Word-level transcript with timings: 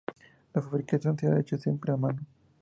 La 0.55 0.63
fabricación 0.63 1.15
se 1.15 1.27
ha 1.27 1.39
hecho 1.39 1.59
siempre 1.59 1.91
a 1.93 1.95
mano. 1.95 2.25